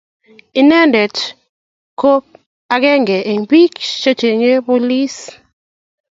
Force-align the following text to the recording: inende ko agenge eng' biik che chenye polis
inende 0.61 1.01
ko 1.99 2.11
agenge 2.75 3.17
eng' 3.31 3.45
biik 3.49 3.73
che 4.01 4.11
chenye 4.19 4.51
polis 4.67 5.15